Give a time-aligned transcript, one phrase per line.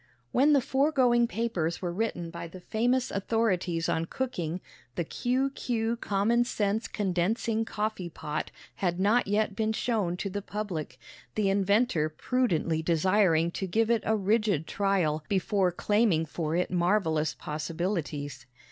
[0.31, 4.59] WHEN the foregoing papers were written by the famous authorities on cooking,
[4.95, 5.51] the Q.
[5.51, 5.95] Q.
[5.95, 10.97] common sense condensing coffee pot had not yet been shown to the public,
[11.35, 17.35] the inventor prudently desiring to give it a rigid trial before claiming for it marvelous
[17.35, 18.47] possibilities.